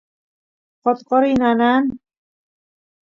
[0.83, 1.83] qotqoriy nanan